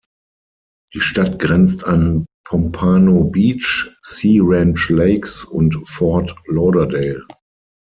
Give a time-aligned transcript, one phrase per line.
[0.95, 7.23] Die Stadt grenzt an Pompano Beach, Sea Ranch Lakes und Fort Lauderdale.